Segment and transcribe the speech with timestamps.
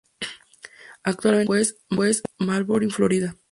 [1.03, 3.37] Actualmente vive en West Melbourne, Florida.